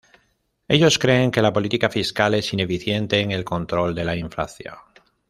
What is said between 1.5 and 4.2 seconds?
Política Fiscal es ineficiente en el control de la